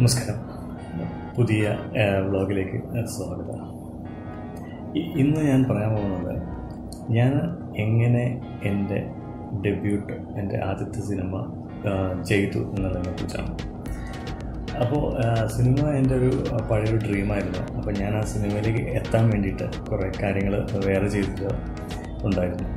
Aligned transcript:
നമസ്കാരം. 0.00 0.36
പുതിയ 1.36 1.78
വ്ലോഗിലേക്ക് 2.26 2.78
സ്വാഗതം. 3.06 3.58
ഇന്ന് 4.98 5.40
ഞാൻ 5.40 5.64
പറയാൻ 5.70 5.90
പോകുന്നത് 5.96 6.36
ഞാൻ 7.10 7.32
എങ്ങനെ 7.76 8.24
എന്റെ 8.64 9.00
ഡെബ്യൂട്ട് 9.66 10.12
എന്റെ 10.12 10.60
ആദ്യത്തെ 10.64 11.00
സിനിമ 11.00 11.42
ചെയ്തു 12.28 12.58
എന്നുള്ളതിനെ 12.58 13.12
കുറിച്ചാണ്. 13.12 13.52
അപ്പോൾ 14.82 15.04
സിനിമ 15.46 15.90
എന്റെ 15.90 16.14
ഒരു 16.14 16.30
പഴയൊരു 16.70 16.96
ഡ്രീമായിരുന്നു. 16.96 17.76
അപ്പോൾ 17.76 17.92
ഞാൻ 17.98 18.16
ആ 18.16 18.20
സിനിമയിലേക്ക് 18.20 18.84
എത്താൻ 18.90 19.30
വേണ്ടിയിട്ട് 19.30 19.68
കുറേ 19.90 20.10
കാര്യങ്ങൾ 20.22 20.56
വേറെ 20.86 21.08
ചെയ്തിട്ട് 21.08 21.48
ഉണ്ടായിരുന്നു. 22.26 22.68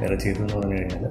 വേറെ 0.00 0.16
ചെയ്തു 0.16 0.38
എന്ന് 0.38 0.54
പറഞ്ഞു 0.56 0.74
കഴിഞ്ഞാൽ 0.74 1.10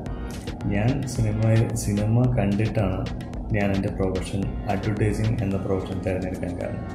ഞാൻ 0.76 1.02
സിനിമയിൽ 1.08 1.76
സിനിമ 1.76 2.36
കണ്ടിട്ടാണ് 2.40 3.30
ഞാൻ 3.52 3.68
എന്റെ 3.76 3.90
പ്രൊഫഷൻ 3.90 4.42
അഡ്വർടൈസിങ് 4.72 5.38
എന്ന 5.44 5.58
പ്രൊഫഷൻ 5.58 5.98
തിരഞ്ഞെടുക്കാൻ 6.00 6.52
കാരണം. 6.62 6.86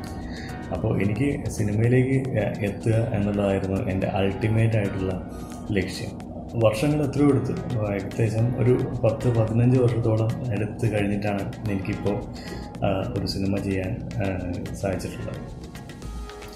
അപ്പോൾ 0.74 0.92
എനിക്ക് 1.02 1.50
സിനിമയിലേക്ക് 1.50 2.18
എത്തുക 2.64 2.92
എന്നുള്ളതായിരുന്നു 2.92 3.80
എന്റെ 3.90 4.06
അൾട്ടിമേറ്റ് 4.06 4.77
ആയിട്ടുള്ള 4.77 5.14
ലക്ഷ്യം. 5.70 6.12
വർഷങ്ങൾ 6.64 6.98
എത്രയോ 7.06 7.28
എടുത്ത്. 7.28 7.54
ഏകദേശം 7.94 8.46
ഒരു 8.62 8.74
പത്ത് 9.04 9.28
പതിനഞ്ച് 9.38 9.78
വർഷത്തോളം 9.80 10.30
എടുത്ത് 10.52 10.86
കഴിഞ്ഞിട്ടാണ് 10.94 11.44
എനിക്കിപ്പോൾ 11.70 12.16
ഒരു 13.18 13.27
സിനിമ 13.27 13.56
ചെയ്യാൻ 13.66 13.92
സാധിച്ചിട്ടുള്ളത്. 14.74 15.41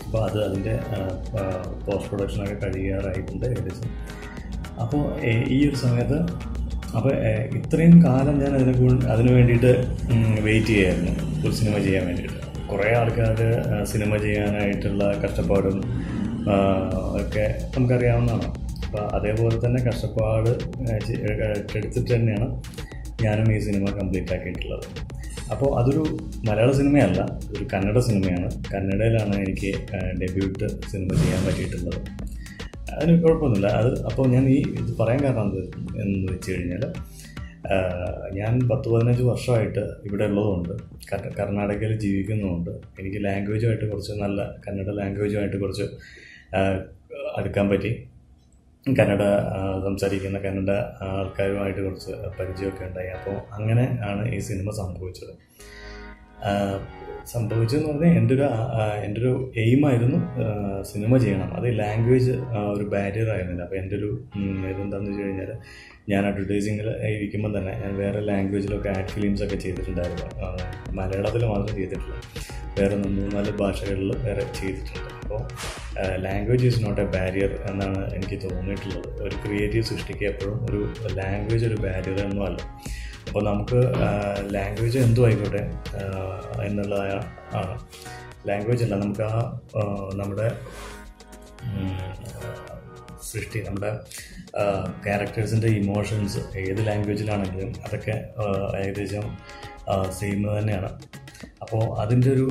അപ്പോൾ 0.04 0.20
അത് 0.28 0.38
അതിന്റെ 0.44 0.74
പോസ്റ്റ് 1.86 2.10
പ്രൊഡക്ഷനൊക്കെ 2.10 2.58
കഴിയാറായിട്ടുണ്ട് 2.66 3.46
ഏകദേശം. 3.46 3.90
അപ്പോൾ 4.82 5.02
ഈ 5.26 5.58
ഒരു 5.68 5.76
സമയത്ത് 5.76 6.18
അപ്പോൾ 6.96 7.12
ഇത്രയും 7.58 7.96
കാലം 8.06 8.36
ഞാൻ 8.42 8.52
അതിനെ 8.58 8.74
അതിന് 9.14 9.30
വേണ്ടിയിട്ട് 9.36 9.72
വെയിറ്റ് 10.46 10.70
ചെയ്യായിരുന്നു. 10.72 11.12
ഒരു 11.44 11.52
സിനിമ 11.58 11.74
ചെയ്യാൻ 11.86 12.04
വേണ്ടിയിട്ട്. 12.08 12.38
കുറേ 12.70 12.88
ആൾക്കാർ 13.00 13.38
സിനിമ 13.92 14.10
ചെയ്യാനായിട്ടുള്ള 14.24 15.04
കഷ്ടപ്പാടും 15.22 15.78
ഒക്കെ 17.20 17.44
നമുക്കറിയാവുന്നതാണ്. 17.74 18.48
അപ്പോൾ 18.86 19.02
അതേപോലെ 19.16 19.56
തന്നെ 19.64 19.80
കഷ്ടപ്പാട് 19.88 20.50
എടുത്തിട്ട് 21.78 22.10
തന്നെയാണ് 22.14 22.48
ഞാനും 23.24 23.48
ഈ 23.54 23.58
സിനിമ 23.68 23.84
കംപ്ലീറ്റ് 23.98 24.32
ആക്കിയിട്ടുള്ളത്. 24.36 24.86
അപ്പോൾ 25.52 25.70
അതൊരു 25.80 26.04
മലയാള 26.48 26.70
സിനിമയല്ല 26.78 27.20
ഒരു 27.54 27.64
കന്നഡ 27.72 27.98
സിനിമയാണ് 28.08 28.48
കന്നഡയിലാണ് 28.72 29.34
എനിക്ക് 29.44 29.70
ഡെബ്യൂട്ട് 30.22 30.66
സിനിമ 30.92 31.10
ചെയ്യാൻ 31.22 31.40
പറ്റിയിട്ടുള്ളത്. 31.46 32.00
അതിന് 32.98 33.14
കുഴപ്പമൊന്നുമില്ല. 33.22 33.68
അത് 33.80 33.90
അപ്പോൾ 34.08 34.26
ഞാൻ 34.34 34.44
ഈ 34.54 34.58
ഇത് 34.82 34.92
പറയാൻ 35.00 35.20
കാരണം 35.24 35.48
എന്ന് 36.02 36.26
വെച്ച് 36.32 36.48
കഴിഞ്ഞാൽ 36.52 36.84
ഞാൻ 38.38 38.52
പത്ത് 38.70 38.88
പതിനഞ്ച് 38.92 39.24
വർഷമായിട്ട് 39.28 39.82
ഇവിടെ 40.08 40.24
ഉള്ളതുകൊണ്ട് 40.30 40.74
കർണാടകയിൽ 41.38 41.92
ജീവിക്കുന്നതുകൊണ്ട് 42.04 42.70
എനിക്ക് 43.00 43.18
ലാംഗ്വേജുമായിട്ട് 43.24 43.86
കുറച്ച് 43.92 44.14
നല്ല 44.22 44.40
കന്നഡ 44.66 44.90
ലാംഗ്വേജുമായിട്ട് 45.00 45.58
കുറച്ച് 45.62 45.86
അടുക്കാൻ 47.38 47.66
പറ്റി. 47.72 47.90
കന്നഡ 48.98 49.22
സംസാരിക്കുന്ന 49.86 50.38
കന്നഡ 50.44 50.72
ആൾക്കാരുമായിട്ട് 51.06 51.80
കുറച്ച് 51.86 52.12
പരിചയമൊക്കെ 52.38 52.84
ഉണ്ടായി. 52.88 53.10
അപ്പോൾ 53.16 53.36
അങ്ങനെ 53.56 53.86
ആണ് 54.10 54.22
ഈ 54.34 54.38
സിനിമ 54.48 54.70
സംഭവിച്ചത്. 54.80 55.32
സംഭവിച്ചതെന്ന് 57.32 57.88
പറഞ്ഞാൽ 57.88 58.12
എന്റെ 58.18 58.32
ഒരു 58.34 58.44
എന്റെ 59.06 59.18
ഒരു 59.20 59.32
എയിമായിരുന്നു 59.62 60.18
സിനിമ 60.90 61.12
ചെയ്യണം. 61.24 61.48
അത് 61.58 61.66
ലാംഗ്വേജ് 61.80 62.34
ഒരു 62.74 62.84
ബാരിയർ 62.94 63.28
ആയിരുന്നില്ല. 63.34 63.62
അപ്പോൾ 63.66 63.78
എന്റെ 63.80 63.96
ഒരു 63.96 64.08
ഇതെന്താണെന്ന് 64.70 65.10
വെച്ച് 65.10 65.24
കഴിഞ്ഞാൽ 65.24 65.50
ഞാൻ 66.12 66.22
അഡ്വർടൈസിങ്ങിൽ 66.28 66.86
ഇരിക്കുമ്പോൾ 67.14 67.50
തന്നെ 67.56 67.72
ഞാൻ 67.82 67.92
വേറെ 68.02 68.20
ലാംഗ്വേജിലൊക്കെ 68.28 68.88
ആഡ് 68.88 69.10
ഫിലിംസ് 69.14 69.42
ഒക്കെ 69.46 69.56
ചെയ്തിട്ടുണ്ടായിരുന്നു. 69.64 70.28
മലയാളത്തിൽ 70.98 71.44
മാത്രം 71.52 71.74
ചെയ്തിട്ടില്ല. 71.80 72.14
വേറെ 72.78 72.96
മൂന്ന് 73.02 73.26
നാല് 73.34 73.52
ഭാഷകളിൽ 73.60 74.10
വേറെ 74.26 74.44
ചെയ്തിട്ടുണ്ട്. 74.60 75.10
അപ്പോൾ 75.22 75.42
language 76.24 76.66
is 76.70 76.80
not 76.84 77.00
a 77.04 77.06
barrier 77.16 77.52
എന്നാണ് 77.70 78.00
എനിക്ക് 78.16 78.38
തോന്നിയിട്ടുള്ളത്. 78.44 79.10
ഒരു 79.26 79.36
ക്രിയേറ്റീവ് 79.44 79.84
സൃഷ്ടിക്കുക 79.90 80.28
എപ്പോഴും 80.32 80.58
ഒരു 80.68 80.80
ലാംഗ്വേജ് 81.20 81.66
ഒരു 81.70 81.78
ബാരിയർ 81.86 82.20
അല്ല. 82.48 82.58
അപ്പോൾ 83.28 83.42
നമുക്ക് 83.48 83.80
ലാംഗ്വേജ് 84.54 84.98
എന്തു 85.06 85.20
ആയിക്കോട്ടെ 85.26 85.62
എന്നുള്ളതായ 86.66 87.12
ആണ് 87.60 87.74
ലാംഗ്വേജ് 88.48 88.82
അല്ല 88.84 88.96
നമുക്ക് 89.02 89.22
ആ 89.22 89.40
നമ്മുടെ 90.20 90.48
സൃഷ്ടി 93.30 93.58
നമ്മുടെ 93.66 93.90
ക്യാരക്ടേഴ്സിന്റെ 95.06 95.70
ഇമോഷൻസ് 95.80 96.40
ഏത് 96.62 96.80
ലാംഗ്വേജിലാണെങ്കിലും 96.86 97.72
അതൊക്കെ 97.86 98.14
ഏകദേശം 98.82 99.24
സെയിം 100.18 100.40
തന്നെയാണ്. 100.58 100.90
അപ്പോൾ 101.62 101.82
അതിന്റെ 102.02 102.30
ഒരു 102.36 102.46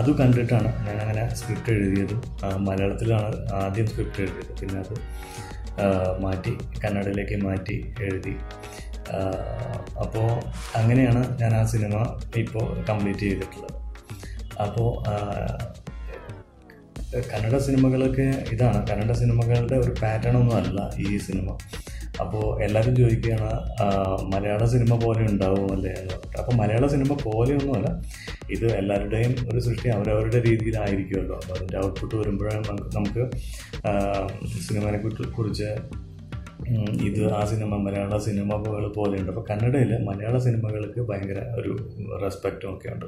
അത് 0.00 0.10
കണ്ടിട്ടാണ് 0.20 0.70
ഞാൻ 0.86 0.96
അങ്ങനെ 1.04 1.22
സ്ക്രിപ്റ്റ് 1.38 1.72
എഴുതിയത് 1.76 2.16
മലയാളത്തിലാണ് 2.68 3.38
ആദ്യം 3.62 3.86
സ്ക്രിപ്റ്റ് 3.92 4.22
എഴുതിയത്. 4.24 4.52
പിന്നെ 4.60 4.80
അത് 4.84 4.94
മാറ്റി 6.24 6.52
കന്നഡയിലേക്ക് 6.82 7.36
മാറ്റി 7.46 7.76
എഴുതി. 8.06 8.34
അപ്പോൾ 10.04 10.28
അങ്ങനെയാണ് 10.78 11.22
ഞാൻ 11.40 11.52
ആ 11.60 11.62
സിനിമ 11.72 11.94
ഇപ്പോൾ 12.42 12.66
കംപ്ലീറ്റ് 12.88 13.18
ചെയ്തിട്ടുള്ളത്. 13.18 13.76
അപ്പോൾ 14.64 14.88
കന്നഡ 17.30 17.56
സിനിമകളൊക്കെ 17.66 18.26
ഇതാണ്. 18.54 18.80
കന്നഡ 18.88 19.12
സിനിമകളുടെ 19.20 19.76
ഒരു 19.84 19.94
പാറ്റേൺ 20.02 20.34
ഒന്നും 20.40 20.56
അല്ല 20.56 20.80
ഈ 21.06 21.18
സിനിമ. 21.28 21.48
അപ്പോൾ 22.22 22.44
എല്ലാവരും 22.64 22.94
ചോദിക്കുകയാണ് 22.96 23.50
മലയാള 24.32 24.62
സിനിമ 24.72 24.94
പോലെ 25.04 25.22
ഉണ്ടാവുമല്ലേ 25.30 25.92
എന്ന് 26.00 26.12
പറഞ്ഞിട്ട് 26.14 26.38
അപ്പോൾ 26.40 26.54
മലയാള 26.60 26.86
സിനിമ 26.94 27.12
പോലെയൊന്നുമല്ല. 27.22 27.88
ഇത് 28.54 28.66
എല്ലാവരുടെയും 28.80 29.32
ഒരു 29.50 29.60
സൃഷ്ടി 29.66 29.88
അവരവരുടെ 29.88 30.40
രീതിയിലായിരിക്കുമല്ലോ. 30.48 31.36
അപ്പോൾ 31.40 31.54
അതിന്റെ 31.56 31.78
ഔട്ട്പുട്ട് 31.84 32.14
വരുമ്പോഴാണ് 32.20 32.62
നമുക്ക് 32.68 32.90
നമുക്ക് 32.98 33.24
സിനിമയെ 34.66 35.00
കുറിച്ച് 35.38 35.70
ഇത് 37.08 37.22
ആ 37.38 37.40
സിനിമ 37.52 37.76
മലയാള 37.84 38.16
സിനിമകൾ 38.26 38.84
പോലെയുണ്ട്. 38.98 39.30
അപ്പോൾ 39.32 39.44
കന്നഡയിൽ 39.50 39.92
മലയാള 40.08 40.36
സിനിമകൾക്ക് 40.46 41.00
ഭയങ്കര 41.10 41.40
ഒരു 41.60 41.72
റെസ്പെക്റ്റും 42.24 42.68
ഒക്കെ 42.74 42.88
ഉണ്ട് 42.94 43.06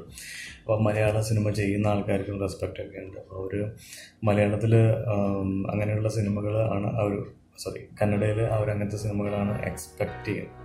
അപ്പോൾ 0.63 0.79
മലയാള 0.87 1.21
സിനിമ 1.29 1.49
ചെയ്യുന്ന 1.59 1.87
ആൾക്കാർക്കും 1.93 2.41
റെസ്പെക്റ്റ് 2.45 2.81
ഒക്കെ 2.85 2.99
ഉണ്ട്. 3.05 3.17
അപ്പോൾ 3.23 3.39
ഒരു 3.47 3.61
മലയാളത്തിൽ 4.29 4.75
അങ്ങനെയുള്ള 5.73 6.09
സിനിമകൾ 6.17 6.55
ആണ് 6.75 6.89
അവർ 7.03 7.13
സോറി 7.63 7.81
കന്നഡയിൽ 8.01 8.39
അവർ 8.55 8.67
അങ്ങനത്തെ 8.73 8.99
സിനിമകളാണ് 9.03 9.53
എക്സ്പെക്റ്റ് 9.69 10.29
ചെയ്യുന്നത്. 10.29 10.59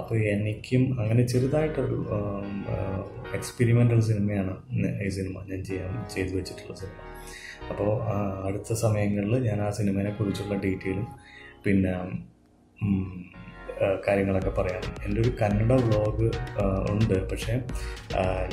അപ്പോൾ 0.00 0.16
എനിക്കും 0.34 0.82
അങ്ങനെ 1.00 1.22
ചെറുതായിട്ടൊരു 1.32 1.98
എക്സ്പെരിമെന്റൽ 3.38 4.00
സിനിമയാണ് 4.10 4.54
ഈ 5.06 5.10
സിനിമ 5.18 5.44
ഞാൻ 5.50 5.60
ചെയ്യാൻ 5.64 5.92
ചെയ്തു 6.14 6.32
വെച്ചിട്ടുള്ള 6.38 6.74
സിനിമ. 6.82 6.98
അപ്പോൾ 7.70 7.90
അടുത്ത 8.46 8.72
സമയങ്ങളിൽ 8.84 9.34
ഞാൻ 9.48 9.60
ആ 9.66 9.70
സിനിമയെ 9.80 10.10
കുറിച്ചുള്ള 10.10 10.56
ഡീറ്റെയിലും 10.64 11.06
പിന്നെ 11.66 11.92
കാര്യങ്ങളൊക്കെ 14.06 14.50
പറയാം. 14.50 14.82
എന്റെ 15.04 15.20
ഒരു 15.20 15.30
കന്നഡ 15.40 15.72
വ്ളോഗ് 15.80 16.26
ഉണ്ട്. 16.92 17.16
പക്ഷേ 17.30 17.54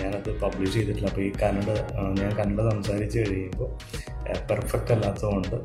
ഞാനത് 0.02 0.30
പബ്ലിഷ് 0.42 0.74
ചെയ്തിട്ടില്ല. 0.74 1.10
അപ്പോൾ 1.10 1.22
ഈ 1.22 1.32
കന്നഡ 1.44 1.70
ഞാൻ 2.20 2.32
കന്നഡ 2.40 2.62
സംസാരിച്ച് 2.72 3.20
കഴിയുമ്പോൾ 3.20 3.70
പെർഫെക്റ്റ് 4.50 4.94
അല്ലാത്തതുകൊണ്ട് 4.94 5.58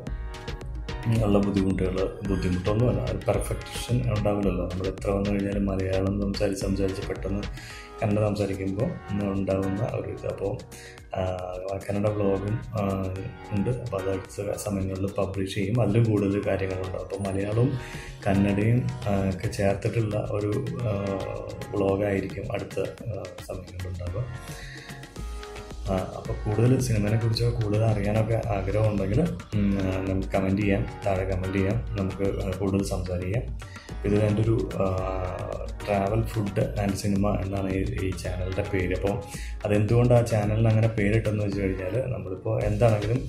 ഉള്ള 1.25 1.37
ബുദ്ധിമുട്ടുകൾ 1.45 1.97
ബുദ്ധിമുട്ടൊന്നുമല്ല 2.29 3.01
അത് 3.09 3.19
പെർഫെക്ഷൻ 3.27 3.97
ഉണ്ടാവില്ലല്ലോ. 4.15 4.63
നമ്മൾ 4.71 4.87
എത്ര 4.93 5.09
വന്നു 5.17 5.29
കഴിഞ്ഞാലും 5.29 5.65
മലയാളം 5.71 6.15
സംസാരിച്ച് 6.21 6.61
സംസാരിച്ച് 6.65 7.03
പെട്ടെന്ന് 7.09 7.41
കന്നഡ 7.99 8.23
സംസാരിക്കുമ്പോൾ 8.27 8.89
ഉണ്ടാകുന്ന 9.35 9.83
ഒരു 9.99 10.09
ഇത്. 10.15 10.25
അപ്പോൾ 10.33 10.51
കന്നഡ 11.85 12.07
ബ്ലോഗും 12.17 12.55
ഉണ്ട്. 13.55 13.71
അപ്പോൾ 13.83 13.97
അത് 14.01 14.09
അടുത്ത 14.15 14.55
സമയങ്ങളിൽ 14.65 15.07
പബ്ലിഷ് 15.19 15.55
ചെയ്യും. 15.55 15.77
അതിലും 15.83 16.03
കൂടുതൽ 16.11 16.41
കാര്യങ്ങളുണ്ട്. 16.49 16.97
അപ്പോൾ 17.05 17.19
മലയാളവും 17.27 17.71
കന്നഡയും 18.27 18.79
ഒക്കെ 19.31 19.47
ചേർത്തിട്ടുള്ള 19.59 20.17
ഒരു 20.37 20.51
ബ്ലോഗായിരിക്കും 21.73 22.45
അടുത്ത 22.57 22.79
ഉണ്ടാവുക. 23.91 24.25
അപ്പോൾ 25.91 26.33
കൂടുതൽ 26.45 26.79
സിനിമയെ 26.79 27.17
കുറിച്ചോ 27.17 27.49
കൂടുതൽ 27.49 27.83
അറിയാനൊക്കെ 27.85 28.41
ആഗ്രഹമുണ്ടെങ്കിൽ 28.49 29.19
നമുക്ക് 30.09 30.29
കമന്റ് 30.29 30.61
ചെയ്യാം 30.61 30.85
താഴെ 31.05 31.23
കമന്റ് 31.23 31.57
ചെയ്യാം 31.57 31.85
നമുക്ക് 31.97 32.57
കൂടുതൽ 32.57 32.83
സംസാരിക്കാം. 32.83 33.43
ഇത് 34.05 34.15
എന്റെ 34.23 34.41
ഒരു 34.41 34.69
ട്രാവൽ 35.87 36.21
ഫുഡ് 36.31 36.63
ആൻഡ് 36.83 36.97
സിനിമ 37.03 37.33
എന്നാണ് 37.43 37.69
ഈ 37.75 38.09
ചാനലിന്റെ 38.23 38.65
പേര്. 38.71 38.93
അപ്പോൾ 38.99 39.15
അതെന്തുകൊണ്ട് 39.65 40.13
ആ 40.19 40.21
ചാനലിന് 40.31 40.69
അങ്ങനെ 40.73 40.89
പേരിട്ടെന്ന് 40.97 41.43
വെച്ച് 41.45 41.61
കഴിഞ്ഞാൽ 41.63 41.95
നമ്മളിപ്പോൾ 42.15 42.55
എന്താണെങ്കിലും 42.69 43.21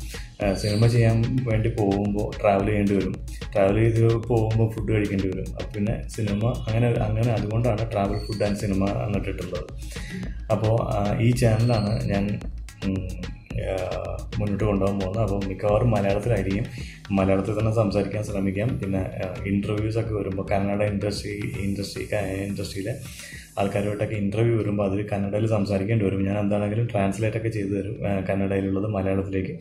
സിനിമ 0.63 0.83
ചെയ്യാൻ 0.95 1.17
വേണ്ടി 1.51 1.71
പോകുമ്പോൾ 1.79 2.27
ട്രാവൽ 2.41 2.67
ചെയ്യേണ്ടി 2.71 2.95
വരും. 2.99 3.15
ട്രാവൽ 3.53 3.79
ചെയ്ത് 3.81 4.05
പോകുമ്പോൾ 4.29 4.69
ഫുഡ് 4.75 4.91
കഴിക്കേണ്ടി 4.97 5.29
വരും. 5.33 5.49
അപ്പോൾ 5.57 5.71
പിന്നെ 5.77 5.97
സിനിമ 6.17 6.43
അങ്ങനെ 6.67 6.89
അങ്ങനെ 7.09 7.31
അതുകൊണ്ടാണ് 7.39 7.85
ട്രാവൽ 7.95 8.21
ഫുഡ് 8.27 8.45
ആൻഡ് 8.49 8.61
സിനിമ 8.65 8.85
എന്നിട്ടിട്ടുള്ളത് 9.07 9.67
അപ്പോൾ 10.55 10.77
ഈ 11.27 11.31
ചാനലാണ് 11.43 11.93
ഞാൻ 12.13 12.25
മുന്നോട്ട് 14.39 14.65
കൊണ്ടുപോകാൻ 14.65 14.97
പോകുന്നത്. 15.01 15.23
അപ്പോൾ 15.25 15.41
മിക്കവാറും 15.49 15.91
മലയാളത്തിലായിരിക്കും. 15.91 16.67
മലയാളത്തിൽ 17.19 17.55
തന്നെ 17.59 17.73
സംസാരിക്കാൻ 17.81 18.25
ശ്രമിക്കാം. 18.25 18.71
പിന്നെ 18.81 19.03
ഇന്റർവ്യൂസ് 19.53 19.99
ഒക്കെ 20.03 20.15
വരുമ്പോൾ 20.19 20.47
കന്നഡ 20.53 20.83
ഇൻഡസ്ട്രി 20.93 21.35
ഇൻഡസ്ട്രി 21.67 22.05
ഇൻഡസ്ട്രിയിലെ 22.49 22.95
ആൾക്കാരുമായിട്ടൊക്കെ 23.61 24.17
ഇന്റർവ്യൂ 24.25 24.57
വരുമ്പോൾ 24.59 24.87
അതിൽ 24.89 25.01
കന്നഡയിൽ 25.13 25.47
സംസാരിക്കേണ്ടി 25.57 26.05
വരും. 26.05 26.25
ഞാൻ 26.29 26.39
എന്താണെങ്കിലും 26.39 26.89
ട്രാൻസ്ലേറ്റ് 26.93 27.39
ഒക്കെ 27.41 27.49
ചെയ്തു 27.49 27.73
തരും 27.79 27.97
കന്നഡയിലുള്ളത് 28.29 28.89
മലയാളത്തിലേക്ക്. 28.97 29.55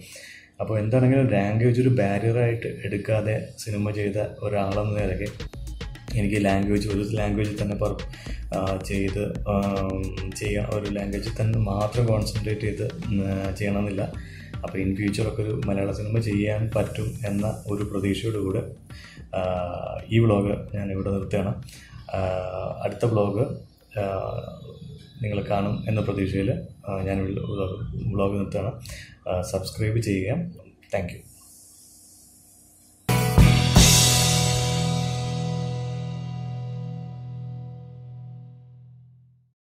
അപ്പോൾ 0.61 0.75
എന്താണെങ്കിലും 0.79 1.25
ലാംഗ്വേജ് 1.33 1.81
ഒരു 1.81 1.89
ബാരിയറായിട്ട് 1.89 2.69
എടുക്കാതെ 2.85 3.35
സിനിമ 3.63 3.91
ചെയ്ത 3.91 4.17
ഒരാളെന്ന 4.45 4.93
നിലയ്ക്ക് 5.01 5.29
എനിക്ക് 6.15 6.39
ലാംഗ്വേജ് 6.45 6.87
ഒരു 6.93 7.03
ലാംഗ്വേജിൽ 7.19 7.55
തന്നെ 7.61 7.75
പറ 7.83 7.91
ചെയ്ത് 8.89 9.23
ചെയ്യുക 10.39 10.75
ഒരു 10.77 10.89
ലാംഗ്വേജിൽ 10.97 11.33
തന്നെ 11.41 11.59
മാത്രം 11.71 12.05
കോൺസെൻട്രേറ്റ് 12.11 12.65
ചെയ്ത് 12.67 12.85
ചെയ്യണമെന്നില്ല. 13.59 14.03
അപ്പോൾ 14.63 14.77
ഇൻ 14.83 14.91
ഫ്യൂച്ചറൊക്കെ 14.97 15.41
ഒരു 15.41 15.53
മലയാള 15.67 15.91
സിനിമ 15.91 16.19
ചെയ്യാൻ 16.29 16.61
പറ്റും 16.75 17.09
എന്ന 17.29 17.47
ഒരു 17.73 17.83
പ്രതീക്ഷയോട് 17.91 18.39
കൂടെ 18.45 18.63
ഈ 20.15 20.19
വ്ളോഗ് 20.25 20.53
ഞാൻ 20.75 20.87
ഇവിടെ 20.95 21.09
നിർത്തുകയാണ്. 21.15 21.53
അടുത്ത 22.85 23.05
വ്ളോഗ് 23.13 23.45
നിങ്ങൾ 25.23 25.39
കാണും 25.51 25.75
എന്ന 25.89 26.01
പ്രതീക്ഷയിൽ 26.01 26.49
ഞാൻ 27.07 27.17
വ്ളോഗ് 28.13 28.35
നിർത്തുകയാണ്. 28.39 28.71
സബ്സ്ക്രൈബ് 29.51 30.01
ചെയ്യുക. 30.09 30.37
താങ്ക് 30.93 31.15